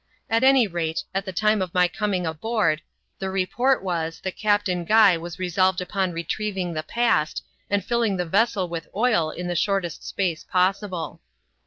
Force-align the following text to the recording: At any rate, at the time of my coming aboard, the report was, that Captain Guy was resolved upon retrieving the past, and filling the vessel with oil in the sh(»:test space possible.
At 0.31 0.43
any 0.43 0.65
rate, 0.65 1.03
at 1.13 1.25
the 1.25 1.31
time 1.31 1.61
of 1.61 1.75
my 1.75 1.87
coming 1.87 2.25
aboard, 2.25 2.81
the 3.19 3.29
report 3.29 3.83
was, 3.83 4.19
that 4.21 4.35
Captain 4.35 4.83
Guy 4.83 5.15
was 5.15 5.37
resolved 5.37 5.79
upon 5.79 6.11
retrieving 6.11 6.73
the 6.73 6.81
past, 6.81 7.43
and 7.69 7.85
filling 7.85 8.17
the 8.17 8.25
vessel 8.25 8.67
with 8.67 8.87
oil 8.95 9.29
in 9.29 9.47
the 9.47 9.55
sh(»:test 9.55 10.03
space 10.03 10.43
possible. 10.43 11.21